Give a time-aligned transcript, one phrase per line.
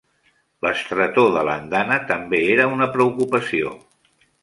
[0.65, 3.79] L'estretor de l'andana també era una preocupació.